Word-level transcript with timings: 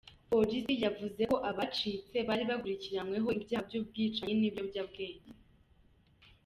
Polisi 0.31 0.73
yavuze 0.85 1.21
ko 1.31 1.37
abacitse 1.49 2.17
bari 2.27 2.43
bakurikirayweho 2.49 3.27
ibyaha 3.37 3.63
by'ubwicanyi 3.67 4.33
n'ibiyobwabwenge. 4.35 5.29